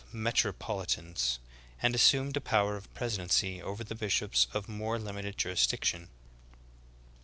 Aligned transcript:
Metropolitans/ 0.11 1.37
and 1.79 1.93
assumed 1.93 2.35
a 2.35 2.41
power 2.41 2.75
of 2.75 2.91
presidency 2.95 3.61
over 3.61 3.83
the 3.83 3.93
bishops 3.93 4.47
of 4.51 4.67
more 4.67 4.97
Hmited 4.97 5.37
jurisdiction. 5.37 6.09